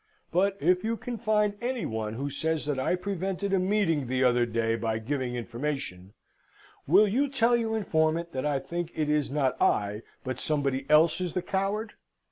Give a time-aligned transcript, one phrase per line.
[0.31, 4.23] But if you can find any one who says that I prevented a meeting the
[4.23, 6.13] other day by giving information,
[6.87, 11.21] will you tell your informant that I think it is not I but somebody else
[11.21, 11.93] is the coward?